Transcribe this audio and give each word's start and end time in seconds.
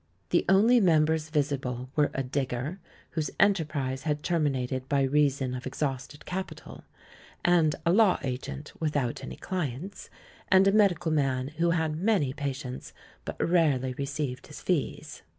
The 0.31 0.45
only 0.49 0.79
members 0.79 1.29
visible 1.29 1.91
were 1.95 2.09
a 2.15 2.23
digger, 2.23 2.79
whose 3.11 3.29
enterprise 3.39 4.01
had 4.01 4.23
terminated 4.23 4.89
by 4.89 5.03
reason 5.03 5.53
of 5.53 5.67
exhausted 5.67 6.25
capital, 6.25 6.85
and 7.45 7.75
a 7.85 7.91
law 7.91 8.17
agent 8.23 8.73
without 8.79 9.23
any 9.23 9.35
clients, 9.35 10.09
and 10.49 10.67
a 10.67 10.71
medical 10.71 11.11
man 11.11 11.49
who 11.49 11.69
had 11.69 11.95
many 11.95 12.33
pa 12.33 12.47
tients 12.49 12.93
but 13.25 13.47
rarely 13.47 13.93
received 13.93 14.47
his 14.47 14.59
fees. 14.59 15.21